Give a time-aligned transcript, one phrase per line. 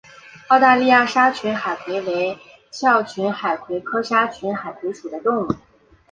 [0.47, 2.35] 澳大利亚沙群海葵为
[2.71, 5.55] 鞘群海葵科沙群海葵属的动物。